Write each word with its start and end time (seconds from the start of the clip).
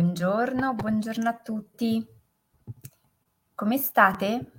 Buongiorno, 0.00 0.72
buongiorno 0.72 1.28
a 1.28 1.36
tutti. 1.36 2.02
Come 3.54 3.76
state? 3.76 4.52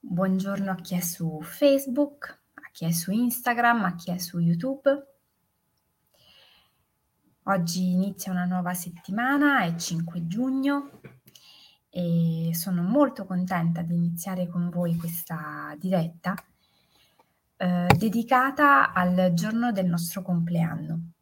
Buongiorno 0.00 0.72
a 0.72 0.74
chi 0.74 0.96
è 0.96 1.00
su 1.00 1.40
Facebook, 1.42 2.40
a 2.54 2.68
chi 2.72 2.86
è 2.86 2.90
su 2.90 3.12
Instagram, 3.12 3.84
a 3.84 3.94
chi 3.94 4.10
è 4.10 4.18
su 4.18 4.40
YouTube. 4.40 5.06
Oggi 7.44 7.92
inizia 7.92 8.32
una 8.32 8.44
nuova 8.44 8.74
settimana, 8.74 9.62
è 9.62 9.76
5 9.76 10.26
giugno 10.26 11.00
e 11.88 12.50
sono 12.54 12.82
molto 12.82 13.24
contenta 13.24 13.82
di 13.82 13.94
iniziare 13.94 14.48
con 14.48 14.68
voi 14.68 14.96
questa 14.96 15.76
diretta 15.78 16.34
eh, 17.62 17.86
dedicata 17.96 18.92
al 18.92 19.30
giorno 19.34 19.70
del 19.70 19.86
nostro 19.86 20.20
compleanno. 20.20 21.12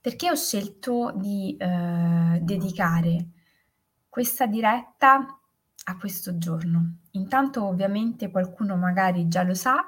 Perché 0.00 0.30
ho 0.30 0.34
scelto 0.34 1.12
di 1.14 1.54
eh, 1.58 2.38
dedicare 2.40 3.26
questa 4.08 4.46
diretta 4.46 5.26
a 5.84 5.96
questo 5.98 6.38
giorno? 6.38 7.00
Intanto 7.10 7.64
ovviamente 7.66 8.30
qualcuno 8.30 8.76
magari 8.76 9.28
già 9.28 9.42
lo 9.42 9.52
sa 9.52 9.84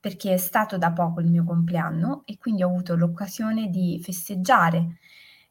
perché 0.00 0.34
è 0.34 0.36
stato 0.36 0.78
da 0.78 0.90
poco 0.90 1.20
il 1.20 1.30
mio 1.30 1.44
compleanno 1.44 2.22
e 2.24 2.36
quindi 2.36 2.64
ho 2.64 2.68
avuto 2.68 2.96
l'occasione 2.96 3.70
di 3.70 4.00
festeggiare 4.02 4.98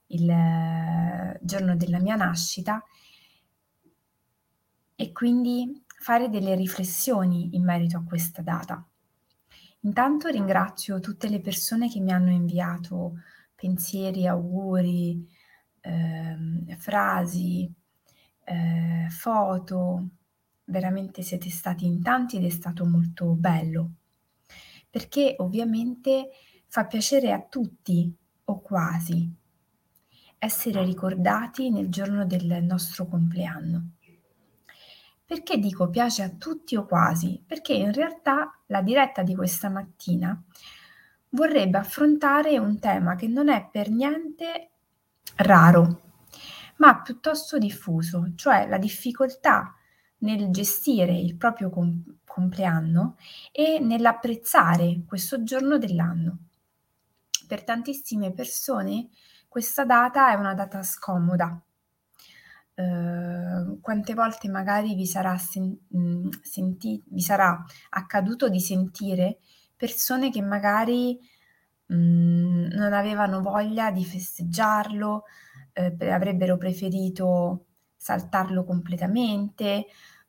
il 0.07 0.29
eh, 0.29 1.39
giorno 1.41 1.77
della 1.77 1.99
mia 1.99 2.15
nascita 2.15 2.83
e 4.95 5.11
quindi 5.13 5.82
fare 6.03 6.27
delle 6.27 6.53
riflessioni 6.53 7.55
in 7.55 7.63
merito 7.63 7.95
a 7.95 8.03
questa 8.03 8.41
data. 8.41 8.85
Intanto 9.83 10.27
ringrazio 10.27 10.99
tutte 10.99 11.29
le 11.29 11.39
persone 11.39 11.89
che 11.89 12.01
mi 12.01 12.11
hanno 12.11 12.29
inviato 12.29 13.21
pensieri, 13.55 14.27
auguri, 14.27 15.25
eh, 15.79 16.75
frasi, 16.77 17.73
eh, 18.43 19.07
foto. 19.09 20.09
Veramente 20.65 21.21
siete 21.21 21.49
stati 21.49 21.85
in 21.85 22.01
tanti 22.01 22.35
ed 22.35 22.43
è 22.43 22.49
stato 22.49 22.85
molto 22.85 23.27
bello, 23.35 23.91
perché 24.89 25.35
ovviamente 25.37 26.31
fa 26.67 26.85
piacere 26.85 27.31
a 27.31 27.41
tutti 27.41 28.13
o 28.43 28.59
quasi 28.59 29.33
essere 30.37 30.83
ricordati 30.83 31.69
nel 31.69 31.87
giorno 31.87 32.25
del 32.25 32.61
nostro 32.61 33.05
compleanno. 33.07 33.91
Perché 35.33 35.57
dico 35.57 35.89
piace 35.89 36.21
a 36.21 36.29
tutti 36.29 36.75
o 36.75 36.85
quasi? 36.85 37.43
Perché 37.43 37.73
in 37.73 37.91
realtà 37.91 38.55
la 38.67 38.83
diretta 38.83 39.23
di 39.23 39.33
questa 39.33 39.67
mattina 39.67 40.39
vorrebbe 41.29 41.79
affrontare 41.79 42.59
un 42.59 42.77
tema 42.77 43.15
che 43.15 43.27
non 43.27 43.49
è 43.49 43.67
per 43.71 43.89
niente 43.89 44.69
raro, 45.37 46.01
ma 46.77 47.01
piuttosto 47.01 47.57
diffuso, 47.57 48.33
cioè 48.35 48.67
la 48.67 48.77
difficoltà 48.77 49.73
nel 50.19 50.51
gestire 50.51 51.17
il 51.17 51.35
proprio 51.35 51.71
com- 51.71 52.17
compleanno 52.23 53.17
e 53.51 53.79
nell'apprezzare 53.79 55.01
questo 55.07 55.41
giorno 55.41 55.79
dell'anno. 55.79 56.37
Per 57.47 57.63
tantissime 57.63 58.31
persone 58.33 59.09
questa 59.47 59.83
data 59.83 60.31
è 60.31 60.35
una 60.35 60.53
data 60.53 60.83
scomoda, 60.83 61.59
Uhm, 62.77 63.79
quante 63.81 64.15
volte 64.15 64.49
magari 64.49 64.95
vi 64.95 65.05
sarà 65.05 65.37
sen 65.37 65.77
mhmm, 65.89 66.29
senti 66.41 66.99
vi 67.07 67.21
sarà 67.21 67.63
accaduto 67.89 68.49
di 68.49 68.59
sentire 68.59 69.37
persone 69.75 70.31
che 70.31 70.41
magari, 70.41 71.19
mhmm, 71.87 72.69
non 72.73 72.93
avevano 72.93 73.41
voglia 73.41 73.91
di 73.91 74.03
festeggiarlo, 74.03 75.23
uhm, 75.75 75.97
avrebbero 76.11 76.57
preferito 76.57 77.65
saltarlo 77.95 78.63
completamente, 78.65 79.85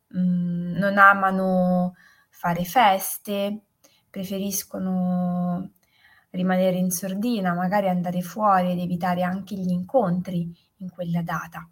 mhmm, 0.09 0.77
non 0.79 0.99
amano 0.99 1.95
fare 2.29 2.65
feste, 2.65 3.63
preferiscono 4.11 5.71
rimanere 6.31 6.77
in 6.77 6.91
sordina, 6.91 7.55
magari 7.55 7.89
andare 7.89 8.21
fuori 8.23 8.73
ed 8.73 8.79
evitare 8.81 9.23
anche 9.23 9.55
gli 9.57 9.71
incontri 9.71 10.53
in 10.79 10.91
quella 10.91 11.23
data. 11.23 11.67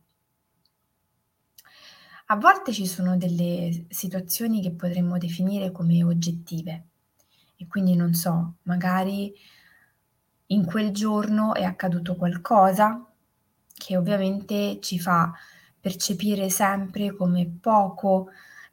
A 2.32 2.36
volte 2.36 2.72
ci 2.72 2.86
sono 2.86 3.18
delle 3.18 3.84
situazioni 3.90 4.62
che 4.62 4.72
potremmo 4.72 5.18
definire 5.18 5.70
come 5.70 6.02
oggettive 6.02 6.86
e 7.58 7.66
quindi 7.66 7.94
non 7.94 8.14
so, 8.14 8.54
magari 8.62 9.34
in 10.46 10.64
quel 10.64 10.92
giorno 10.92 11.52
è 11.52 11.62
accaduto 11.62 12.16
qualcosa 12.16 13.06
che 13.74 13.98
ovviamente 13.98 14.80
ci 14.80 14.98
fa 14.98 15.30
percepire 15.78 16.48
sempre 16.48 17.14
come 17.14 17.46
poco 17.60 18.28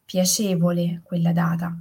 piacevole 0.06 1.02
quella 1.04 1.34
data. 1.34 1.78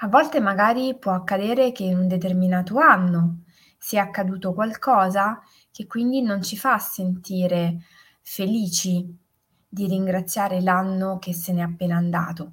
A 0.00 0.08
volte 0.08 0.40
magari 0.40 0.94
può 0.98 1.12
accadere 1.12 1.72
che 1.72 1.84
in 1.84 1.96
un 1.96 2.06
determinato 2.06 2.76
anno 2.76 3.44
sia 3.78 4.02
accaduto 4.02 4.52
qualcosa 4.52 5.40
che 5.70 5.86
quindi 5.86 6.20
non 6.20 6.42
ci 6.42 6.58
fa 6.58 6.76
sentire 6.76 7.78
felici 8.20 9.24
di 9.76 9.86
ringraziare 9.86 10.62
l'anno 10.62 11.18
che 11.18 11.34
se 11.34 11.52
n'è 11.52 11.60
appena 11.60 11.98
andato. 11.98 12.52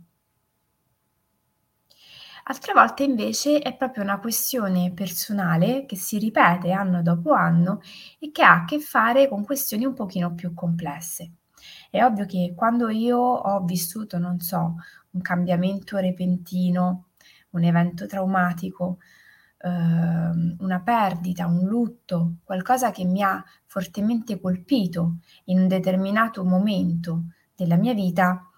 Altre 2.44 2.74
volte 2.74 3.04
invece 3.04 3.60
è 3.60 3.78
proprio 3.78 4.04
una 4.04 4.20
questione 4.20 4.92
personale 4.92 5.86
che 5.86 5.96
si 5.96 6.18
ripete 6.18 6.72
anno 6.72 7.02
dopo 7.02 7.32
anno 7.32 7.80
e 8.20 8.32
che 8.32 8.44
ha 8.44 8.56
a 8.56 8.66
che 8.66 8.82
fare 8.82 9.30
con 9.30 9.46
questioni 9.46 9.86
un 9.86 9.94
pochino 9.94 10.36
più 10.36 10.54
complesse. 10.54 11.36
È 11.90 12.04
ovvio 12.04 12.26
che 12.26 12.52
quando 12.54 12.90
io 12.90 13.18
ho 13.18 13.64
vissuto, 13.64 14.18
non 14.18 14.42
so, 14.42 14.76
un 15.12 15.22
cambiamento 15.22 15.96
repentino, 16.00 17.12
un 17.52 17.64
evento 17.64 18.06
traumatico, 18.06 18.98
ehm, 19.64 20.58
una 20.60 20.82
perdita, 20.82 21.48
un 21.48 21.66
lutto, 21.66 22.36
qualcosa 22.44 22.92
che 22.92 23.06
mi 23.06 23.24
ha 23.24 23.44
fortemente 23.66 24.40
colpito 24.40 25.18
in 25.46 25.60
un 25.60 25.68
determinato 25.68 26.44
momento 26.44 27.24
della 27.56 27.78
mia 27.78 27.94
vita, 27.94 28.50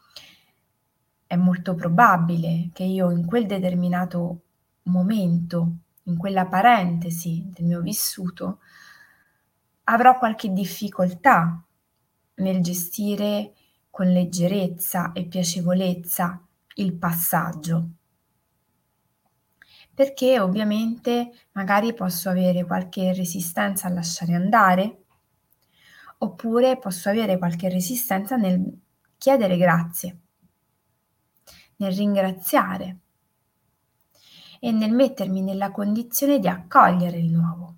è 1.27 1.35
molto 1.35 1.75
probabile 1.75 2.69
che 2.73 2.83
io 2.83 3.11
in 3.11 3.25
quel 3.25 3.45
determinato 3.45 4.41
momento, 4.83 5.77
in 6.03 6.17
quella 6.17 6.45
parentesi 6.45 7.49
del 7.53 7.65
mio 7.65 7.81
vissuto, 7.81 8.59
avrò 9.85 10.17
qualche 10.17 10.51
difficoltà 10.51 11.61
nel 12.35 12.61
gestire 12.61 13.53
con 13.89 14.07
leggerezza 14.07 15.11
e 15.13 15.25
piacevolezza 15.25 16.41
il 16.75 16.93
passaggio 16.93 17.89
perché 19.95 20.41
ovviamente 20.41 21.31
magari 21.53 21.93
posso 21.93 22.29
avere 22.29 22.65
qualche 22.65 23.13
resistenza 23.13 23.87
a 23.87 23.91
lasciare 23.91 24.33
andare, 24.33 25.03
oppure 26.17 26.77
posso 26.77 27.09
avere 27.09 27.37
qualche 27.37 27.69
resistenza 27.69 28.35
nel 28.35 28.77
chiedere 29.17 29.55
grazie, 29.55 30.19
nel 31.77 31.95
ringraziare 31.95 32.97
e 34.59 34.71
nel 34.71 34.91
mettermi 34.91 35.41
nella 35.41 35.71
condizione 35.71 36.39
di 36.39 36.47
accogliere 36.49 37.17
il 37.17 37.31
nuovo. 37.31 37.75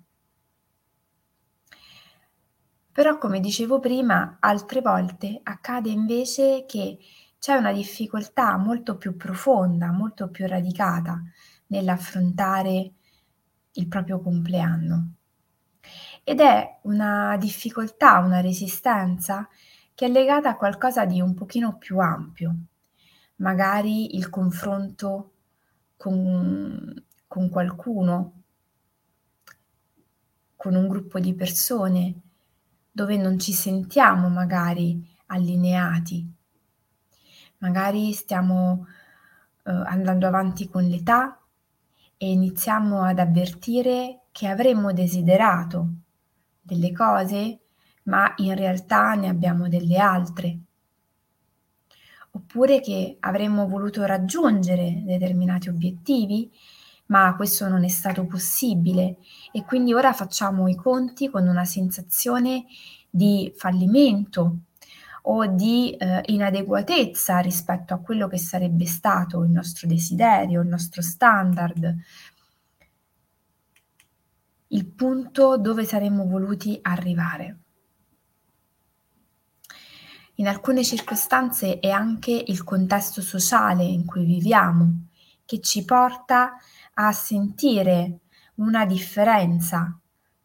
Però, 2.90 3.16
come 3.18 3.38
dicevo 3.38 3.78
prima, 3.78 4.38
altre 4.40 4.80
volte 4.80 5.38
accade 5.40 5.88
invece 5.90 6.64
che 6.66 6.98
c'è 7.38 7.54
una 7.54 7.72
difficoltà 7.72 8.56
molto 8.56 8.96
più 8.96 9.16
profonda, 9.16 9.92
molto 9.92 10.30
più 10.30 10.48
radicata 10.48 11.22
nell'affrontare 11.68 12.92
il 13.72 13.88
proprio 13.88 14.20
compleanno. 14.20 15.14
Ed 16.22 16.40
è 16.40 16.80
una 16.82 17.36
difficoltà, 17.38 18.18
una 18.18 18.40
resistenza 18.40 19.48
che 19.94 20.06
è 20.06 20.08
legata 20.08 20.50
a 20.50 20.56
qualcosa 20.56 21.04
di 21.04 21.20
un 21.20 21.34
pochino 21.34 21.78
più 21.78 21.98
ampio, 21.98 22.54
magari 23.36 24.16
il 24.16 24.28
confronto 24.28 25.32
con, 25.96 27.04
con 27.26 27.48
qualcuno, 27.48 28.32
con 30.54 30.74
un 30.74 30.88
gruppo 30.88 31.18
di 31.18 31.34
persone 31.34 32.20
dove 32.90 33.16
non 33.16 33.38
ci 33.38 33.52
sentiamo 33.52 34.28
magari 34.28 35.02
allineati, 35.26 36.30
magari 37.58 38.12
stiamo 38.12 38.86
eh, 39.64 39.70
andando 39.70 40.26
avanti 40.26 40.68
con 40.68 40.84
l'età 40.84 41.40
e 42.18 42.30
iniziamo 42.30 43.02
ad 43.02 43.20
avvertire 43.20 44.22
che 44.32 44.48
avremmo 44.48 44.92
desiderato 44.92 45.88
delle 46.60 46.92
cose, 46.92 47.60
ma 48.04 48.34
in 48.38 48.54
realtà 48.54 49.14
ne 49.14 49.28
abbiamo 49.28 49.68
delle 49.68 49.96
altre. 49.98 50.58
Oppure 52.32 52.80
che 52.80 53.16
avremmo 53.20 53.66
voluto 53.66 54.04
raggiungere 54.04 55.02
determinati 55.04 55.68
obiettivi, 55.68 56.50
ma 57.06 57.34
questo 57.36 57.68
non 57.68 57.84
è 57.84 57.88
stato 57.88 58.26
possibile 58.26 59.18
e 59.52 59.64
quindi 59.64 59.94
ora 59.94 60.12
facciamo 60.12 60.68
i 60.68 60.74
conti 60.74 61.30
con 61.30 61.46
una 61.46 61.64
sensazione 61.64 62.66
di 63.08 63.50
fallimento 63.56 64.58
o 65.30 65.46
di 65.46 65.94
eh, 65.94 66.22
inadeguatezza 66.26 67.38
rispetto 67.38 67.92
a 67.92 67.98
quello 67.98 68.28
che 68.28 68.38
sarebbe 68.38 68.86
stato 68.86 69.42
il 69.42 69.50
nostro 69.50 69.86
desiderio, 69.86 70.62
il 70.62 70.68
nostro 70.68 71.02
standard, 71.02 71.96
il 74.68 74.86
punto 74.86 75.58
dove 75.58 75.84
saremmo 75.84 76.26
voluti 76.26 76.78
arrivare. 76.80 77.58
In 80.36 80.46
alcune 80.46 80.84
circostanze 80.84 81.78
è 81.78 81.90
anche 81.90 82.30
il 82.46 82.64
contesto 82.64 83.20
sociale 83.20 83.84
in 83.84 84.06
cui 84.06 84.24
viviamo 84.24 85.08
che 85.44 85.60
ci 85.60 85.84
porta 85.84 86.56
a 86.94 87.12
sentire 87.12 88.20
una 88.56 88.86
differenza 88.86 89.98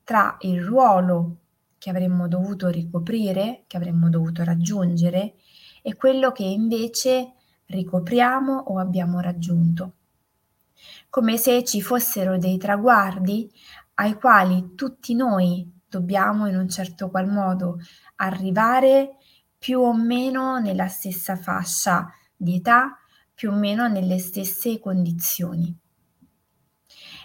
tra 0.03 0.35
il 0.41 0.63
ruolo 0.63 1.42
che 1.83 1.89
avremmo 1.89 2.29
dovuto 2.29 2.69
ricoprire, 2.69 3.65
che 3.67 3.75
avremmo 3.75 4.07
dovuto 4.07 4.41
raggiungere, 4.45 5.33
e 5.81 5.95
quello 5.97 6.31
che 6.31 6.45
invece 6.45 7.33
ricopriamo 7.65 8.57
o 8.57 8.79
abbiamo 8.79 9.19
raggiunto. 9.19 9.95
Come 11.09 11.35
se 11.35 11.61
ci 11.65 11.81
fossero 11.81 12.37
dei 12.37 12.57
traguardi 12.57 13.51
ai 13.95 14.13
quali 14.13 14.75
tutti 14.75 15.13
noi 15.13 15.69
dobbiamo 15.85 16.47
in 16.47 16.55
un 16.55 16.69
certo 16.69 17.09
qual 17.09 17.27
modo 17.27 17.79
arrivare 18.15 19.17
più 19.57 19.81
o 19.81 19.93
meno 19.93 20.59
nella 20.59 20.87
stessa 20.87 21.35
fascia 21.35 22.09
di 22.33 22.55
età, 22.55 22.97
più 23.33 23.51
o 23.51 23.55
meno 23.55 23.89
nelle 23.89 24.19
stesse 24.19 24.79
condizioni. 24.79 25.77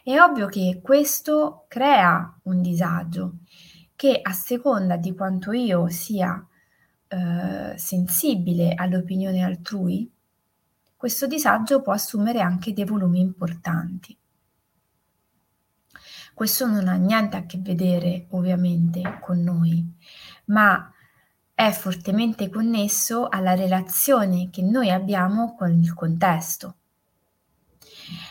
È 0.03 0.19
ovvio 0.19 0.47
che 0.49 0.81
questo 0.83 1.67
crea 1.69 2.41
un 2.43 2.61
disagio 2.61 3.35
che 3.99 4.21
a 4.23 4.31
seconda 4.31 4.97
di 4.97 5.13
quanto 5.13 5.51
io 5.51 5.89
sia 5.89 6.47
eh, 7.09 7.75
sensibile 7.77 8.75
all'opinione 8.77 9.43
altrui, 9.43 10.09
questo 10.95 11.27
disagio 11.27 11.83
può 11.83 11.95
assumere 11.95 12.41
anche 12.41 12.73
dei 12.73 12.85
volumi 12.85 13.19
importanti. 13.19 14.17
Questo 16.33 16.67
non 16.69 16.87
ha 16.87 16.95
niente 16.95 17.39
a 17.39 17.45
che 17.45 17.59
vedere 17.59 18.27
ovviamente 18.31 19.19
con 19.21 19.43
noi, 19.43 19.85
ma 20.45 20.93
è 21.53 21.73
fortemente 21.73 22.49
connesso 22.49 23.27
alla 23.27 23.57
relazione 23.57 24.49
che 24.49 24.63
noi 24.63 24.91
abbiamo 24.91 25.57
con 25.57 25.73
il 25.73 25.93
contesto 25.93 26.77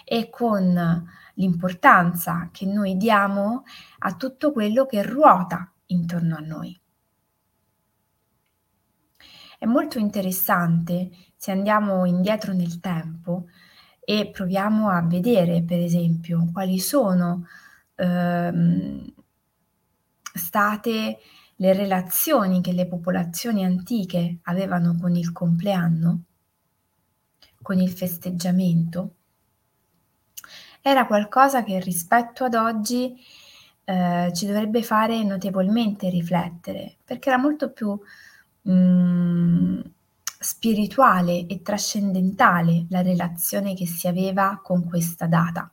e 0.06 0.30
con 0.30 1.06
l'importanza 1.38 2.50
che 2.52 2.66
noi 2.66 2.98
diamo 2.98 3.64
a 4.00 4.16
tutto 4.16 4.52
quello 4.52 4.86
che 4.86 5.02
ruota 5.02 5.72
intorno 5.88 6.36
a 6.36 6.42
noi. 6.42 6.80
È 9.60 9.66
molto 9.66 9.98
interessante 9.98 11.10
se 11.36 11.52
andiamo 11.52 12.06
indietro 12.06 12.54
nel 12.54 12.80
tempo 12.80 13.46
e 14.00 14.30
proviamo 14.32 14.90
a 14.90 15.02
vedere, 15.02 15.64
per 15.64 15.80
esempio, 15.80 16.48
quali 16.54 16.80
sono 16.80 17.46
ehm, 17.96 19.14
state 20.22 21.18
le 21.56 21.74
relazioni 21.74 22.62
che 22.62 22.72
le 22.72 22.86
popolazioni 22.88 23.66
antiche 23.66 24.40
avevano 24.44 24.96
con 25.00 25.16
il 25.16 25.32
compleanno, 25.32 26.24
con 27.62 27.80
il 27.80 27.90
festeggiamento, 27.90 29.16
era 30.82 31.06
qualcosa 31.06 31.64
che 31.64 31.80
rispetto 31.80 32.44
ad 32.46 32.54
oggi 32.54 33.16
eh, 33.84 34.32
ci 34.34 34.46
dovrebbe 34.46 34.84
fare 34.84 35.24
notevolmente 35.24 36.10
riflettere, 36.10 36.98
perché 37.04 37.30
era 37.30 37.38
molto 37.38 37.72
più 37.72 37.98
mh, 38.62 38.72
mm, 38.72 39.80
spirituale 40.40 41.46
e 41.48 41.62
trascendentale 41.62 42.86
la 42.90 43.02
relazione 43.02 43.74
che 43.74 43.88
si 43.88 44.08
aveva 44.08 44.60
con 44.64 44.86
questa 44.88 45.26
data. 45.26 45.72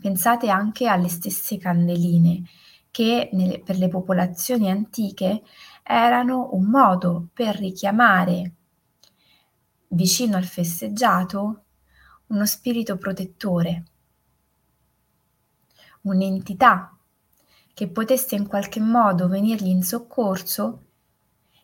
Pensate 0.00 0.48
anche 0.50 0.86
alle 0.86 1.08
stesse 1.08 1.58
candeline 1.58 2.42
che 2.90 3.30
nelle, 3.32 3.60
per 3.60 3.76
le 3.76 3.88
popolazioni 3.88 4.70
antiche 4.70 5.42
erano 5.82 6.50
un 6.52 6.66
modo 6.66 7.28
per 7.32 7.56
richiamare 7.56 8.52
vicino 9.88 10.36
al 10.36 10.44
festeggiato 10.44 11.63
uno 12.34 12.46
spirito 12.46 12.98
protettore, 12.98 13.84
un'entità 16.02 16.96
che 17.72 17.88
potesse 17.88 18.34
in 18.34 18.46
qualche 18.46 18.80
modo 18.80 19.28
venirgli 19.28 19.68
in 19.68 19.82
soccorso 19.82 20.82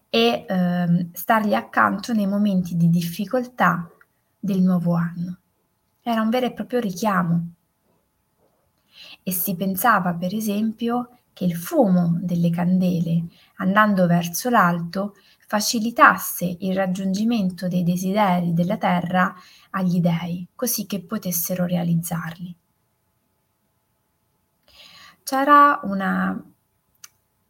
e 0.08 0.44
ehm, 0.49 1.11
stargli 1.12 1.55
accanto 1.55 2.12
nei 2.12 2.26
momenti 2.26 2.76
di 2.76 2.88
difficoltà 2.88 3.88
del 4.38 4.61
nuovo 4.62 4.94
anno. 4.94 5.38
Era 6.02 6.22
un 6.22 6.31
vero 6.31 6.46
e 6.46 6.52
proprio 6.52 6.81
richiamo. 6.81 7.52
E 9.23 9.32
si 9.32 9.55
pensava, 9.55 10.14
per 10.14 10.34
esempio, 10.34 11.19
che 11.32 11.44
il 11.44 11.56
fumo 11.56 12.19
delle 12.23 12.50
candele, 12.50 13.26
andando 13.56 14.06
verso 14.06 14.50
l'alto, 14.50 15.14
facilitasse 15.50 16.58
il 16.61 16.76
raggiungimento 16.76 17.67
dei 17.67 17.82
desideri 17.82 18.55
della 18.55 18.76
terra 18.76 19.35
agli 19.70 19.99
dei, 19.99 20.47
così 20.55 20.87
che 20.87 21.02
potessero 21.02 21.67
realizzarli. 21.67 22.55
C'era 25.25 25.81
una 25.82 26.41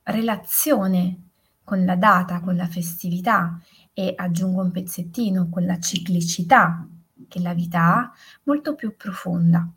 relazione 0.05 1.29
con 1.63 1.85
la 1.85 1.97
data, 1.97 2.41
con 2.41 2.57
la 2.57 2.67
festività 2.67 3.61
e 3.93 4.15
aggiungo 4.17 4.63
un 4.63 4.71
pezzettino 4.71 5.51
con 5.51 5.67
la 5.67 5.79
ciclicità 5.79 6.89
che 7.29 7.41
la 7.41 7.53
vita 7.53 7.81
ha, 7.81 8.13
molto 8.45 8.77
più 8.77 8.97
profonda. 8.97 9.71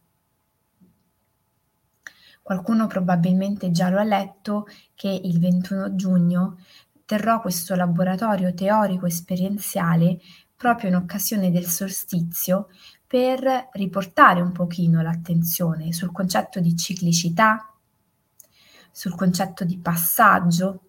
Qualcuno 2.41 2.87
probabilmente 2.87 3.69
già 3.71 3.89
lo 3.89 3.99
ha 3.99 4.03
letto 4.03 4.65
che 4.95 5.09
il 5.09 5.39
21 5.41 5.95
giugno 5.95 6.57
terrò 7.13 7.39
questo 7.39 7.75
laboratorio 7.75 8.55
teorico 8.55 9.05
esperienziale 9.05 10.19
proprio 10.55 10.89
in 10.89 10.95
occasione 10.95 11.51
del 11.51 11.67
solstizio 11.67 12.69
per 13.05 13.69
riportare 13.73 14.41
un 14.41 14.51
pochino 14.51 14.99
l'attenzione 15.03 15.93
sul 15.93 16.11
concetto 16.11 16.59
di 16.59 16.75
ciclicità, 16.75 17.71
sul 18.89 19.13
concetto 19.13 19.63
di 19.63 19.77
passaggio, 19.77 20.85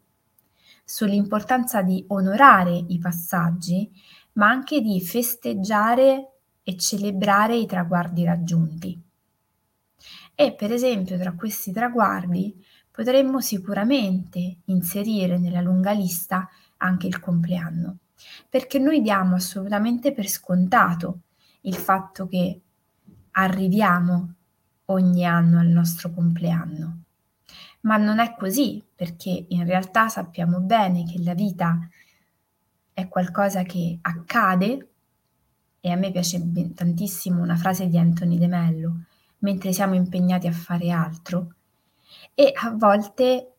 sull'importanza 0.83 1.83
di 1.83 2.03
onorare 2.09 2.73
i 2.75 2.99
passaggi, 2.99 3.93
ma 4.33 4.49
anche 4.49 4.81
di 4.81 5.03
festeggiare 5.03 6.37
e 6.63 6.77
celebrare 6.79 7.55
i 7.55 7.67
traguardi 7.67 8.25
raggiunti. 8.25 8.99
E 10.35 10.55
per 10.55 10.73
esempio 10.73 11.19
tra 11.19 11.35
questi 11.35 11.71
traguardi 11.71 12.65
potremmo 12.95 13.41
sicuramente 13.41 14.59
inserire 14.67 15.37
nella 15.37 15.61
lunga 15.61 15.91
lista 15.91 16.49
anche 16.77 17.09
il 17.09 17.19
compleanno, 17.19 17.97
perché 18.49 18.79
noi 18.79 19.03
diamo 19.03 19.35
assolutamente 19.35 20.13
per 20.13 20.29
scontato 20.29 21.23
il 21.63 21.75
fatto 21.75 22.29
che 22.29 22.61
arriviamo 23.33 24.35
ogni 24.85 25.27
anno 25.27 25.59
al 25.59 25.67
nostro 25.67 26.13
compleanno. 26.13 27.03
Ma 27.81 27.97
non 27.97 28.21
è 28.21 28.37
così, 28.39 28.81
perché 28.95 29.47
in 29.49 29.67
realtà 29.67 30.09
sappiamo 30.09 30.61
bene 30.61 31.03
che 31.03 31.21
la 31.21 31.35
vita 31.35 31.77
è 32.93 33.09
qualcosa 33.09 33.65
che 33.65 33.99
accade, 34.03 34.89
e 35.81 35.91
a 35.91 35.97
me 35.97 36.13
piace 36.13 36.41
tantissimo 36.73 37.43
una 37.43 37.57
frase 37.57 37.89
di 37.89 37.99
Anthony 37.99 38.39
De 38.39 38.47
Mello, 38.47 39.01
mentre 39.39 39.73
siamo 39.73 39.95
impegnati 39.95 40.47
a 40.47 40.53
fare 40.53 40.93
altro 40.93 41.55
e 42.35 42.53
a 42.55 42.71
volte 42.71 43.53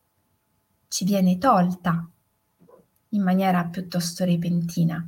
ci 0.88 1.06
viene 1.06 1.38
tolta 1.38 2.10
in 3.10 3.22
maniera 3.24 3.64
piuttosto 3.66 4.26
repentina. 4.26 5.08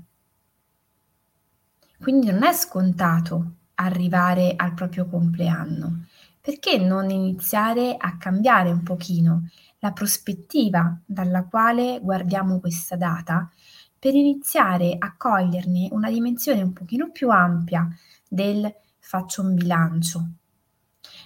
Quindi 1.99 2.31
non 2.31 2.43
è 2.43 2.53
scontato 2.53 3.53
arrivare 3.75 4.53
al 4.55 4.73
proprio 4.73 5.07
compleanno. 5.07 6.05
Perché 6.41 6.77
non 6.77 7.09
iniziare 7.09 7.97
a 7.97 8.17
cambiare 8.17 8.71
un 8.71 8.81
pochino 8.81 9.49
la 9.79 9.91
prospettiva 9.91 10.97
dalla 11.05 11.43
quale 11.43 11.99
guardiamo 12.01 12.59
questa 12.59 12.95
data 12.95 13.51
per 13.99 14.13
iniziare 14.13 14.95
a 14.97 15.13
coglierne 15.17 15.89
una 15.91 16.09
dimensione 16.09 16.61
un 16.61 16.71
pochino 16.71 17.11
più 17.11 17.29
ampia 17.29 17.87
del 18.29 18.73
faccio 18.99 19.41
un 19.41 19.55
bilancio, 19.55 20.25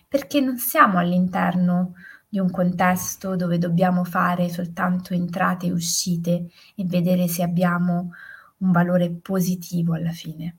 perché 0.07 0.39
non 0.41 0.57
siamo 0.57 0.97
all'interno 0.97 1.93
di 2.31 2.39
un 2.39 2.49
contesto 2.49 3.35
dove 3.35 3.57
dobbiamo 3.57 4.05
fare 4.05 4.47
soltanto 4.47 5.13
entrate 5.13 5.65
e 5.65 5.73
uscite 5.73 6.49
e 6.75 6.85
vedere 6.85 7.27
se 7.27 7.43
abbiamo 7.43 8.11
un 8.59 8.71
valore 8.71 9.09
positivo 9.09 9.95
alla 9.95 10.13
fine. 10.13 10.55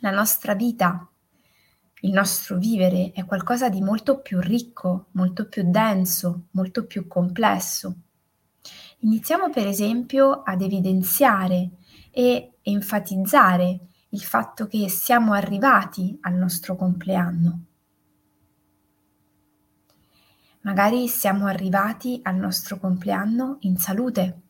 La 0.00 0.10
nostra 0.10 0.56
vita 0.56 1.08
il 2.00 2.10
nostro 2.10 2.58
vivere 2.58 3.12
è 3.14 3.24
qualcosa 3.26 3.68
di 3.68 3.80
molto 3.80 4.18
più 4.18 4.40
ricco, 4.40 5.06
molto 5.12 5.46
più 5.46 5.70
denso, 5.70 6.46
molto 6.52 6.84
più 6.84 7.06
complesso. 7.06 7.94
Iniziamo 9.02 9.50
per 9.50 9.68
esempio 9.68 10.42
ad 10.42 10.62
evidenziare 10.62 11.70
e 12.10 12.54
enfatizzare 12.62 13.78
il 14.08 14.22
fatto 14.22 14.66
che 14.66 14.88
siamo 14.88 15.32
arrivati 15.32 16.18
al 16.22 16.34
nostro 16.34 16.74
compleanno. 16.74 17.66
Magari 20.62 21.08
siamo 21.08 21.46
arrivati 21.46 22.20
al 22.22 22.36
nostro 22.36 22.78
compleanno 22.78 23.56
in 23.60 23.78
salute, 23.78 24.40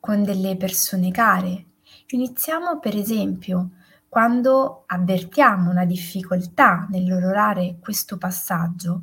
con 0.00 0.22
delle 0.24 0.56
persone 0.56 1.10
care. 1.10 1.66
Iniziamo 2.08 2.78
per 2.78 2.96
esempio 2.96 3.72
quando 4.08 4.84
avvertiamo 4.86 5.70
una 5.70 5.84
difficoltà 5.84 6.86
nell'onorare 6.88 7.76
questo 7.78 8.16
passaggio, 8.16 9.02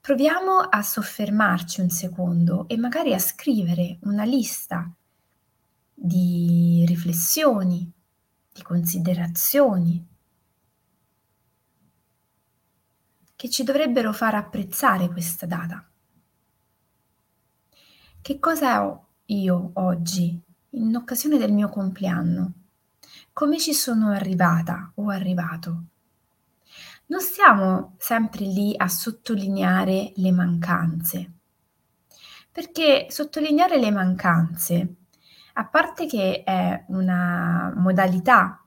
proviamo 0.00 0.60
a 0.60 0.82
soffermarci 0.82 1.82
un 1.82 1.90
secondo 1.90 2.66
e 2.66 2.78
magari 2.78 3.12
a 3.12 3.18
scrivere 3.18 3.98
una 4.04 4.24
lista 4.24 4.90
di 5.92 6.82
riflessioni, 6.86 7.92
di 8.50 8.62
considerazioni 8.62 10.12
che 13.44 13.50
ci 13.50 13.62
dovrebbero 13.62 14.14
far 14.14 14.36
apprezzare 14.36 15.08
questa 15.08 15.44
data. 15.44 15.86
Che 18.22 18.38
cosa 18.38 18.86
ho 18.86 19.08
io 19.26 19.72
oggi 19.74 20.40
in 20.70 20.96
occasione 20.96 21.36
del 21.36 21.52
mio 21.52 21.68
compleanno? 21.68 22.54
come 23.34 23.58
ci 23.58 23.74
sono 23.74 24.12
arrivata 24.12 24.92
o 24.94 25.10
arrivato. 25.10 25.84
Non 27.06 27.20
stiamo 27.20 27.96
sempre 27.98 28.46
lì 28.46 28.72
a 28.76 28.88
sottolineare 28.88 30.12
le 30.14 30.30
mancanze, 30.30 31.32
perché 32.50 33.08
sottolineare 33.10 33.78
le 33.78 33.90
mancanze, 33.90 34.94
a 35.54 35.66
parte 35.66 36.06
che 36.06 36.44
è 36.44 36.84
una 36.88 37.72
modalità 37.76 38.63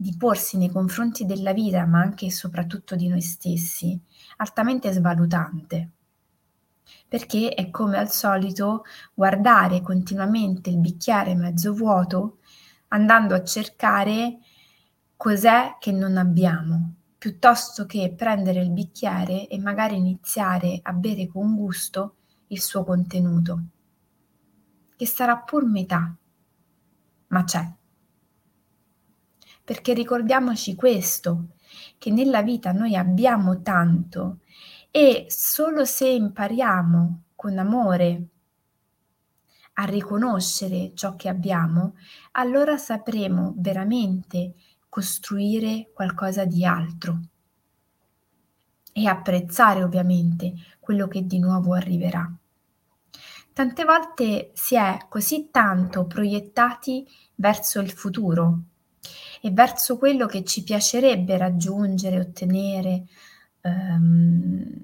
di 0.00 0.16
porsi 0.16 0.56
nei 0.56 0.70
confronti 0.70 1.26
della 1.26 1.52
vita, 1.52 1.84
ma 1.84 2.00
anche 2.00 2.26
e 2.26 2.30
soprattutto 2.30 2.96
di 2.96 3.08
noi 3.08 3.20
stessi, 3.20 4.00
altamente 4.38 4.90
svalutante 4.92 5.90
perché 7.06 7.50
è 7.50 7.70
come 7.70 7.98
al 7.98 8.10
solito 8.10 8.84
guardare 9.14 9.80
continuamente 9.80 10.70
il 10.70 10.78
bicchiere 10.78 11.34
mezzo 11.34 11.72
vuoto 11.72 12.38
andando 12.88 13.34
a 13.34 13.44
cercare 13.44 14.38
cos'è 15.16 15.76
che 15.78 15.92
non 15.92 16.16
abbiamo, 16.16 16.94
piuttosto 17.18 17.84
che 17.86 18.14
prendere 18.16 18.60
il 18.60 18.70
bicchiere 18.70 19.48
e 19.48 19.58
magari 19.58 19.96
iniziare 19.96 20.80
a 20.82 20.92
bere 20.92 21.28
con 21.28 21.54
gusto 21.54 22.16
il 22.48 22.60
suo 22.60 22.84
contenuto, 22.84 23.62
che 24.96 25.06
sarà 25.06 25.36
pur 25.38 25.66
metà, 25.66 26.16
ma 27.28 27.44
c'è. 27.44 27.78
Perché 29.70 29.94
ricordiamoci 29.94 30.74
questo, 30.74 31.50
che 31.96 32.10
nella 32.10 32.42
vita 32.42 32.72
noi 32.72 32.96
abbiamo 32.96 33.62
tanto 33.62 34.38
e 34.90 35.26
solo 35.28 35.84
se 35.84 36.08
impariamo 36.08 37.22
con 37.36 37.56
amore 37.56 38.26
a 39.74 39.84
riconoscere 39.84 40.90
ciò 40.94 41.14
che 41.14 41.28
abbiamo, 41.28 41.94
allora 42.32 42.76
sapremo 42.78 43.54
veramente 43.58 44.54
costruire 44.88 45.92
qualcosa 45.94 46.44
di 46.44 46.64
altro 46.64 47.20
e 48.92 49.06
apprezzare 49.06 49.84
ovviamente 49.84 50.52
quello 50.80 51.06
che 51.06 51.24
di 51.24 51.38
nuovo 51.38 51.74
arriverà. 51.74 52.28
Tante 53.52 53.84
volte 53.84 54.50
si 54.52 54.74
è 54.74 55.06
così 55.08 55.50
tanto 55.52 56.06
proiettati 56.06 57.06
verso 57.36 57.78
il 57.78 57.92
futuro 57.92 58.64
e 59.40 59.50
verso 59.50 59.96
quello 59.98 60.26
che 60.26 60.44
ci 60.44 60.62
piacerebbe 60.62 61.36
raggiungere, 61.36 62.20
ottenere, 62.20 63.06
ehm, 63.62 64.82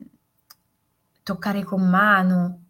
toccare 1.22 1.64
con 1.64 1.88
mano, 1.88 2.60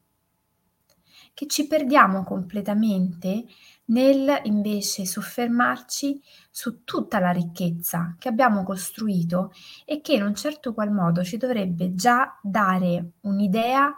che 1.36 1.46
ci 1.46 1.66
perdiamo 1.66 2.24
completamente 2.24 3.44
nel 3.86 4.40
invece 4.44 5.04
soffermarci 5.04 6.20
su 6.50 6.82
tutta 6.82 7.18
la 7.18 7.30
ricchezza 7.30 8.16
che 8.18 8.28
abbiamo 8.28 8.64
costruito 8.64 9.52
e 9.84 10.00
che 10.00 10.14
in 10.14 10.22
un 10.22 10.34
certo 10.34 10.72
qual 10.72 10.90
modo 10.90 11.22
ci 11.22 11.36
dovrebbe 11.36 11.94
già 11.94 12.38
dare 12.42 13.12
un'idea 13.20 13.94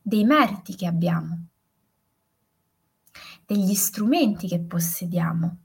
dei 0.00 0.24
meriti 0.24 0.76
che 0.76 0.86
abbiamo, 0.86 1.46
degli 3.44 3.74
strumenti 3.74 4.46
che 4.46 4.60
possediamo, 4.60 5.56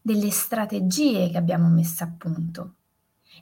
delle 0.00 0.30
strategie 0.30 1.30
che 1.30 1.36
abbiamo 1.36 1.68
messo 1.68 2.04
a 2.04 2.12
punto 2.16 2.74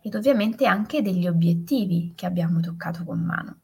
ed 0.02 0.14
ovviamente 0.14 0.66
anche 0.66 1.02
degli 1.02 1.26
obiettivi 1.26 2.12
che 2.14 2.26
abbiamo 2.26 2.60
toccato 2.60 3.04
con 3.04 3.20
mano. 3.20 3.58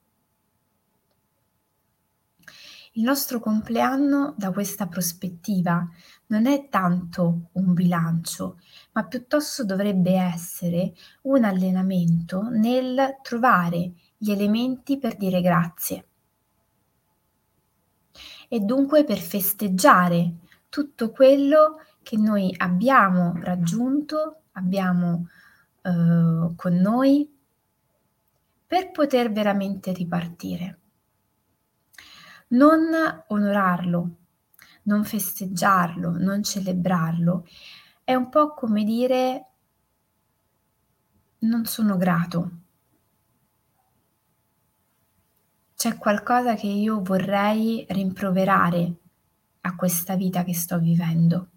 Il 2.96 3.02
nostro 3.02 3.40
compleanno 3.40 4.34
da 4.36 4.52
questa 4.52 4.86
prospettiva 4.86 5.88
non 6.26 6.46
è 6.46 6.68
tanto 6.68 7.48
un 7.52 7.72
bilancio, 7.72 8.60
ma 8.92 9.04
piuttosto 9.04 9.64
dovrebbe 9.64 10.12
essere 10.12 10.94
un 11.22 11.42
allenamento 11.42 12.48
nel 12.50 13.18
trovare 13.20 13.94
gli 14.16 14.30
elementi 14.30 14.98
per 14.98 15.16
dire 15.16 15.40
grazie 15.40 16.06
e 18.48 18.60
dunque 18.60 19.02
per 19.04 19.18
festeggiare 19.18 20.34
tutto 20.68 21.10
quello 21.10 21.78
che 22.04 22.16
noi 22.16 22.54
abbiamo 22.56 23.37
raggiunto, 23.40 24.42
abbiamo 24.52 25.26
eh, 25.82 26.52
con 26.54 26.75
noi 26.75 27.28
per 28.64 28.92
poter 28.92 29.32
veramente 29.32 29.92
ripartire 29.92 30.78
non 32.54 32.82
onorarlo, 33.28 34.16
non 34.82 35.04
festeggiarlo, 35.04 36.16
non 36.18 36.42
celebrarlo, 36.42 37.46
è 38.02 38.14
un 38.14 38.28
po' 38.28 38.54
come 38.54 38.84
dire 38.84 39.46
non 41.40 41.64
sono 41.66 41.96
grato. 41.96 42.50
C'è 45.75 45.96
qualcosa 45.99 46.54
che 46.54 46.66
io 46.66 47.02
vorrei 47.02 47.84
rimproverare 47.88 48.94
a 49.62 49.75
questa 49.76 50.16
vita 50.16 50.42
che 50.42 50.54
sto 50.54 50.78
vivendo. 50.78 51.49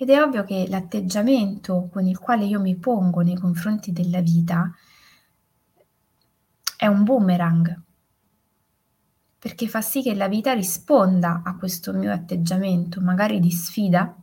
Ed 0.00 0.08
è 0.08 0.18
ovvio 0.22 0.44
che 0.44 0.64
l'atteggiamento 0.66 1.90
con 1.92 2.06
il 2.06 2.18
quale 2.18 2.46
io 2.46 2.58
mi 2.58 2.74
pongo 2.74 3.20
nei 3.20 3.36
confronti 3.36 3.92
della 3.92 4.22
vita 4.22 4.74
è 6.74 6.86
un 6.86 7.04
boomerang 7.04 7.82
perché 9.38 9.68
fa 9.68 9.82
sì 9.82 10.00
che 10.00 10.14
la 10.14 10.26
vita 10.26 10.54
risponda 10.54 11.42
a 11.44 11.54
questo 11.54 11.92
mio 11.92 12.12
atteggiamento, 12.12 13.02
magari 13.02 13.40
di 13.40 13.50
sfida, 13.50 14.14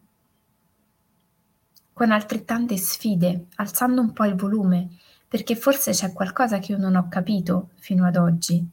con 1.93 2.11
altrettante 2.11 2.75
sfide, 2.75 3.45
alzando 3.57 4.01
un 4.01 4.13
po' 4.13 4.25
il 4.25 4.35
volume, 4.35 4.89
perché 5.27 5.55
forse 5.55 5.91
c'è 5.91 6.11
qualcosa 6.11 6.57
che 6.57 6.71
io 6.71 6.79
non 6.79 6.95
ho 6.95 7.07
capito 7.07 7.69
fino 7.75 8.03
ad 8.03 8.15
oggi. 8.15 8.67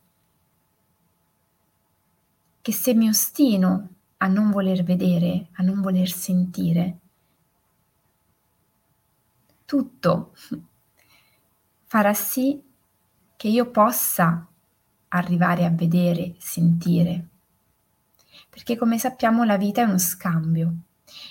Che 2.63 2.73
se 2.73 2.95
mi 2.95 3.09
ostino 3.09 3.94
a 4.19 4.27
non 4.27 4.51
voler 4.51 4.83
vedere, 4.83 5.49
a 5.53 5.63
non 5.63 5.81
voler 5.81 6.09
sentire, 6.09 6.99
tutto 9.65 10.35
farà 11.87 12.15
sì 12.15 12.63
che 13.37 13.49
io 13.49 13.71
possa 13.71 14.47
arrivare 15.09 15.65
a 15.65 15.71
vedere, 15.71 16.35
sentire. 16.39 17.29
Perché 18.49 18.77
come 18.77 18.99
sappiamo 18.99 19.45
la 19.45 19.57
vita 19.57 19.83
è 19.83 19.85
uno 19.85 19.99
scambio 19.99 20.75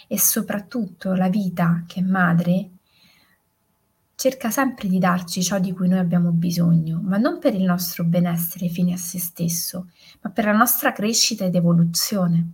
e 0.08 0.20
soprattutto 0.20 1.14
la 1.14 1.30
vita 1.30 1.84
che 1.88 2.00
è 2.00 2.04
madre 2.04 2.70
cerca 4.16 4.52
sempre 4.52 4.88
di 4.88 5.00
darci 5.00 5.44
ciò 5.44 5.60
di 5.60 5.74
cui 5.74 5.90
noi 5.90 6.00
abbiamo 6.00 6.32
bisogno, 6.32 7.02
ma 7.02 7.18
non 7.18 7.40
per 7.40 7.54
il 7.56 7.64
nostro 7.64 8.04
benessere 8.06 8.70
fine 8.70 8.94
a 8.94 8.98
se 8.98 9.20
stesso, 9.20 9.90
ma 10.22 10.30
per 10.30 10.46
la 10.46 10.54
nostra 10.54 10.94
crescita 10.94 11.44
ed 11.44 11.56
evoluzione. 11.56 12.54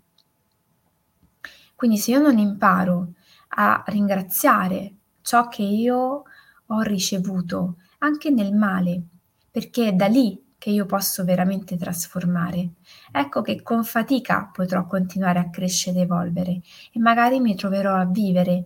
Quindi 1.80 1.98
se 1.98 2.12
io 2.12 2.20
non 2.20 2.38
imparo 2.38 3.14
a 3.52 3.86
ringraziare 3.88 4.96
ciò 5.22 5.48
che 5.48 5.62
io 5.62 6.24
ho 6.66 6.82
ricevuto, 6.82 7.78
anche 8.00 8.30
nel 8.32 8.54
male, 8.54 9.02
perché 9.50 9.88
è 9.88 9.94
da 9.94 10.08
lì 10.08 10.44
che 10.58 10.72
io 10.72 10.86
posso 10.86 11.24
veramente 11.24 11.78
trasformare. 11.78 12.72
Ecco 13.14 13.42
che 13.42 13.62
con 13.62 13.86
fatica 13.86 14.50
potrò 14.52 14.86
continuare 14.88 15.40
a 15.40 15.50
crescere 15.50 16.00
ed 16.00 16.04
evolvere 16.04 16.60
e 16.92 17.00
magari 17.00 17.40
mi 17.40 17.56
troverò 17.56 17.96
a 17.96 18.04
vivere 18.04 18.66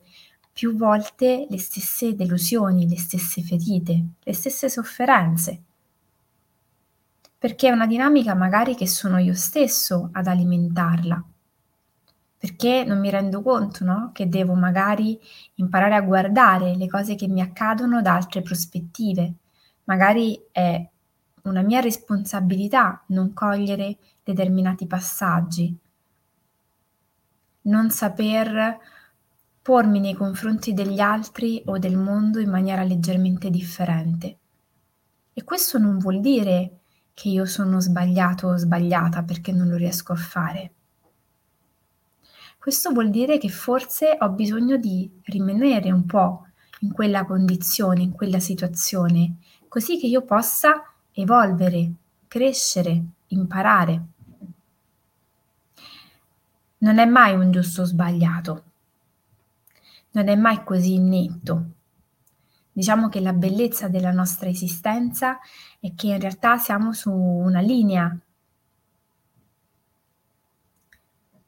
più 0.52 0.76
volte 0.76 1.46
le 1.48 1.60
stesse 1.60 2.16
delusioni, 2.16 2.90
le 2.90 2.98
stesse 2.98 3.44
ferite, 3.44 4.06
le 4.24 4.34
stesse 4.34 4.70
sofferenze. 4.70 5.62
Perché 7.38 7.68
è 7.68 7.72
una 7.72 7.86
dinamica 7.86 8.34
magari 8.34 8.74
che 8.74 8.88
sono 8.88 9.20
io 9.20 9.36
stesso 9.36 10.10
ad 10.14 10.26
alimentarla. 10.26 11.24
Perché 12.44 12.84
non 12.84 13.00
mi 13.00 13.10
rendo 13.10 13.42
conto, 13.42 13.86
no? 13.86 14.10
Che 14.12 14.28
devo 14.28 14.54
magari 14.54 15.18
imparare 15.56 15.96
a 15.96 16.02
guardare 16.02 16.76
le 16.76 16.88
cose 16.88 17.16
che 17.16 17.30
mi 17.30 17.40
accadono 17.40 18.02
da 18.02 18.16
altre 18.16 18.42
prospettive. 18.42 19.36
Magari 19.86 20.48
è 20.52 20.86
una 21.44 21.62
mia 21.62 21.80
responsabilità 21.80 23.02
non 23.08 23.32
cogliere 23.32 23.98
determinati 24.22 24.86
passaggi, 24.88 25.74
non 27.62 27.90
saper 27.92 28.78
pormi 29.62 30.02
nei 30.02 30.14
confronti 30.14 30.74
degli 30.74 31.00
altri 31.00 31.64
o 31.68 31.78
del 31.78 31.96
mondo 31.96 32.42
in 32.42 32.50
maniera 32.50 32.84
leggermente 32.84 33.50
differente. 33.50 34.38
E 35.32 35.44
questo 35.46 35.78
non 35.78 35.98
vuol 35.98 36.20
dire 36.20 36.82
che 37.14 37.30
io 37.30 37.46
sono 37.46 37.80
sbagliato 37.80 38.48
o 38.48 38.58
sbagliata 38.58 39.24
perché 39.24 39.54
non 39.54 39.70
lo 39.70 39.78
riesco 39.78 40.12
a 40.12 40.18
fare. 40.18 40.74
Questo 42.64 42.92
vuol 42.92 43.10
dire 43.10 43.40
che 43.40 43.50
forse 43.50 44.16
ho 44.18 44.30
bisogno 44.30 44.78
di 44.78 45.12
rimanere 45.24 45.92
un 45.92 46.06
po' 46.06 46.48
in 46.80 46.94
quella 46.94 47.26
condizione, 47.26 48.04
in 48.04 48.14
quella 48.14 48.40
situazione, 48.40 49.40
così 49.68 50.00
che 50.00 50.08
io 50.08 50.22
possa 50.22 50.82
evolvere, 51.12 51.92
crescere, 52.26 53.04
imparare. 53.28 54.02
Non 56.78 57.00
è 57.00 57.06
mai 57.06 57.36
un 57.36 57.52
giusto 57.52 57.82
o 57.82 57.84
sbagliato, 57.84 58.64
non 60.12 60.30
è 60.30 60.36
mai 60.38 60.64
così 60.64 61.00
netto. 61.00 61.66
Diciamo 62.72 63.10
che 63.10 63.20
la 63.20 63.34
bellezza 63.34 63.90
della 63.90 64.14
nostra 64.14 64.48
esistenza 64.48 65.38
è 65.82 65.94
che 65.96 66.08
in 66.08 66.20
realtà 66.22 66.58
siamo 66.58 66.94
su 66.94 67.12
una 67.12 67.60
linea 67.60 68.18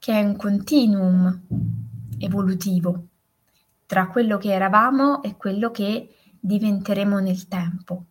che 0.06 0.12
è 0.12 0.24
un 0.24 0.36
continuum 0.36 1.48
evolutivo 2.20 3.08
tra 3.88 4.08
quello 4.08 4.38
che 4.38 4.54
eravamo 4.54 5.24
e 5.24 5.36
quello 5.36 5.72
che 5.72 6.14
diventeremo 6.40 7.18
nel 7.18 7.48
tempo. 7.48 8.06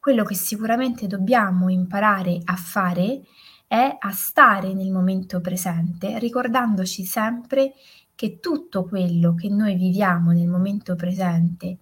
Quello 0.00 0.24
che 0.24 0.34
sicuramente 0.34 1.06
dobbiamo 1.06 1.68
imparare 1.68 2.40
a 2.42 2.56
fare 2.56 3.22
è 3.68 3.98
a 4.00 4.10
stare 4.10 4.74
nel 4.74 4.90
momento 4.90 5.40
presente, 5.40 6.18
ricordandoci 6.18 7.04
sempre 7.04 7.74
che 8.16 8.40
tutto 8.40 8.82
quello 8.82 9.36
che 9.36 9.48
noi 9.48 9.76
viviamo 9.76 10.32
nel 10.32 10.48
momento 10.48 10.96
presente 10.96 11.78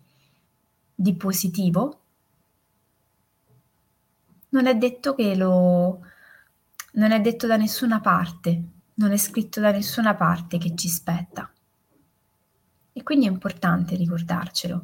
di 0.94 1.16
positivo 1.16 2.00
non 4.50 4.66
è 4.66 4.76
detto 4.76 5.14
che 5.14 5.34
lo 5.34 6.00
non 6.92 7.10
è 7.12 7.20
detto 7.22 7.46
da 7.46 7.56
nessuna 7.56 8.00
parte, 8.00 8.76
non 8.98 9.12
è 9.12 9.16
scritto 9.16 9.60
da 9.60 9.72
nessuna 9.72 10.14
parte 10.14 10.58
che 10.58 10.74
ci 10.74 10.88
spetta. 10.88 11.50
E 12.92 13.02
quindi 13.02 13.26
è 13.26 13.30
importante 13.30 13.96
ricordarcelo 13.96 14.82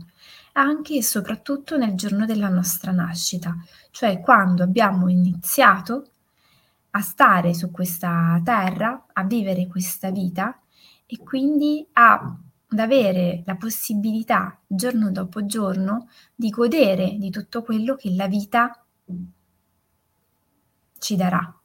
anche 0.56 0.96
e 0.96 1.02
soprattutto 1.02 1.76
nel 1.76 1.94
giorno 1.94 2.26
della 2.26 2.48
nostra 2.48 2.92
nascita, 2.92 3.56
cioè 3.90 4.20
quando 4.20 4.62
abbiamo 4.62 5.08
iniziato 5.08 6.10
a 6.90 7.00
stare 7.00 7.54
su 7.54 7.70
questa 7.72 8.40
terra, 8.44 9.06
a 9.12 9.24
vivere 9.24 9.66
questa 9.66 10.10
vita 10.10 10.60
e 11.06 11.18
quindi 11.18 11.84
a, 11.94 12.12
ad 12.68 12.78
avere 12.78 13.42
la 13.46 13.56
possibilità 13.56 14.60
giorno 14.66 15.10
dopo 15.10 15.44
giorno 15.44 16.08
di 16.34 16.50
godere 16.50 17.16
di 17.18 17.30
tutto 17.30 17.62
quello 17.62 17.96
che 17.96 18.14
la 18.14 18.28
vita 18.28 18.84
ci 20.98 21.16
darà. 21.16 21.63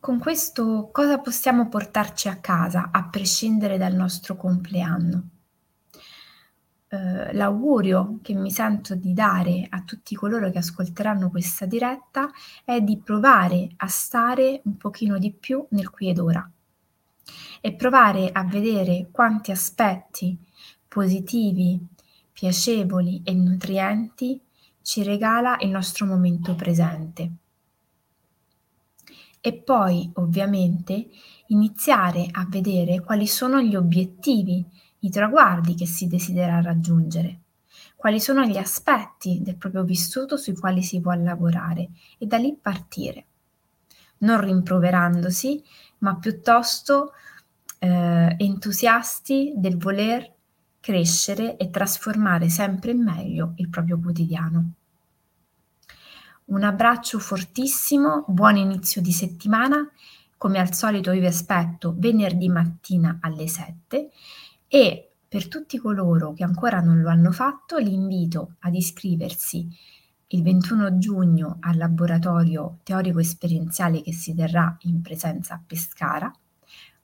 Con 0.00 0.18
questo 0.18 0.88
cosa 0.90 1.20
possiamo 1.20 1.68
portarci 1.68 2.26
a 2.26 2.40
casa 2.40 2.88
a 2.90 3.08
prescindere 3.08 3.78
dal 3.78 3.94
nostro 3.94 4.34
compleanno? 4.34 5.28
eh, 6.90 7.32
l'augurio 7.34 8.18
che 8.20 8.34
mi 8.34 8.50
sento 8.50 8.96
di 8.96 9.12
dare 9.12 9.66
a 9.68 9.82
tutti 9.82 10.16
coloro 10.16 10.50
che 10.50 10.58
ascolteranno 10.58 11.30
questa 11.30 11.64
diretta 11.64 12.30
è 12.64 12.80
di 12.80 12.98
provare 12.98 13.68
a 13.76 13.86
stare 13.86 14.60
un 14.64 14.76
pochino 14.76 15.18
di 15.18 15.32
più 15.32 15.64
nel 15.70 15.90
qui 15.90 16.08
ed 16.08 16.18
ora 16.18 16.50
e 17.60 17.74
provare 17.74 18.30
a 18.32 18.42
vedere 18.44 19.08
quanti 19.12 19.52
aspetti 19.52 20.36
positivi, 20.88 21.78
piacevoli 22.32 23.22
e 23.22 23.34
nutrienti 23.34 24.40
ci 24.82 25.04
regala 25.04 25.58
il 25.60 25.68
nostro 25.68 26.06
momento 26.06 26.56
presente. 26.56 27.32
E 29.40 29.54
poi, 29.54 30.10
ovviamente, 30.14 31.08
iniziare 31.46 32.26
a 32.30 32.46
vedere 32.48 33.00
quali 33.00 33.26
sono 33.26 33.60
gli 33.60 33.74
obiettivi 33.74 34.64
i 35.00 35.10
traguardi 35.10 35.74
che 35.74 35.86
si 35.86 36.06
desidera 36.06 36.60
raggiungere, 36.60 37.40
quali 37.96 38.20
sono 38.20 38.44
gli 38.44 38.58
aspetti 38.58 39.40
del 39.42 39.56
proprio 39.56 39.82
vissuto 39.82 40.36
sui 40.36 40.54
quali 40.54 40.82
si 40.82 41.00
può 41.00 41.12
lavorare 41.12 41.88
e 42.18 42.26
da 42.26 42.36
lì 42.36 42.54
partire, 42.60 43.24
non 44.18 44.40
rimproverandosi, 44.40 45.62
ma 45.98 46.16
piuttosto 46.16 47.12
eh, 47.78 48.34
entusiasti 48.36 49.54
del 49.56 49.78
voler 49.78 50.34
crescere 50.80 51.56
e 51.56 51.70
trasformare 51.70 52.48
sempre 52.48 52.90
in 52.90 53.02
meglio 53.02 53.52
il 53.56 53.68
proprio 53.68 53.98
quotidiano. 53.98 54.72
Un 56.50 56.64
abbraccio 56.64 57.20
fortissimo, 57.20 58.24
buon 58.26 58.56
inizio 58.56 59.00
di 59.00 59.12
settimana. 59.12 59.88
Come 60.36 60.58
al 60.58 60.74
solito 60.74 61.12
io 61.12 61.20
vi 61.20 61.26
aspetto 61.26 61.94
venerdì 61.96 62.48
mattina 62.48 63.18
alle 63.20 63.46
7 63.46 64.10
e 64.66 65.10
per 65.28 65.46
tutti 65.46 65.78
coloro 65.78 66.32
che 66.32 66.42
ancora 66.42 66.80
non 66.80 67.02
lo 67.02 67.08
hanno 67.08 67.30
fatto 67.30 67.76
li 67.76 67.94
invito 67.94 68.56
ad 68.60 68.74
iscriversi 68.74 69.68
il 70.26 70.42
21 70.42 70.98
giugno 70.98 71.58
al 71.60 71.76
laboratorio 71.76 72.78
teorico 72.82 73.20
esperienziale 73.20 74.02
che 74.02 74.12
si 74.12 74.34
terrà 74.34 74.76
in 74.80 75.02
presenza 75.02 75.54
a 75.54 75.62
Pescara 75.64 76.32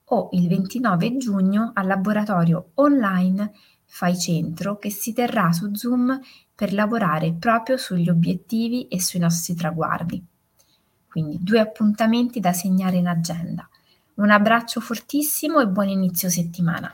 o 0.07 0.29
il 0.33 0.49
29 0.49 1.19
giugno 1.19 1.71
al 1.73 1.87
laboratorio 1.87 2.71
online 2.75 3.53
Fai 3.97 4.19
Centro 4.19 4.77
che 4.77 4.91
si 4.91 5.15
terrà 5.15 5.53
su 5.53 5.75
Zoom 5.75 6.21
per 6.55 6.75
lavorare 6.75 7.33
proprio 7.33 7.79
sugli 7.79 8.11
obiettivi 8.11 8.89
e 8.89 9.01
sui 9.01 9.19
nostri 9.19 9.55
traguardi. 9.55 10.23
Quindi 11.09 11.39
due 11.41 11.61
appuntamenti 11.61 12.39
da 12.39 12.53
segnare 12.53 12.99
in 12.99 13.07
agenda. 13.07 13.67
Un 14.17 14.29
abbraccio 14.29 14.81
fortissimo 14.81 15.61
e 15.61 15.69
buon 15.69 15.89
inizio 15.89 16.29
settimana. 16.29 16.93